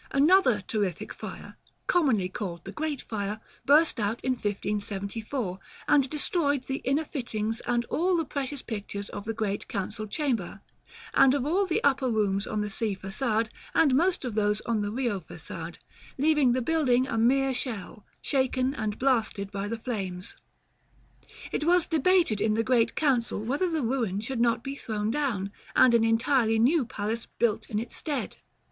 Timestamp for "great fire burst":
2.71-3.99